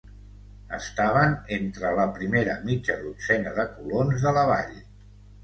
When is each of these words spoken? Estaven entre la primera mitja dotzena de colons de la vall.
Estaven 0.77 1.35
entre 1.57 1.91
la 1.99 2.07
primera 2.15 2.57
mitja 2.71 2.97
dotzena 3.03 3.55
de 3.61 3.67
colons 3.77 4.27
de 4.27 4.35
la 4.41 4.49
vall. 4.55 4.75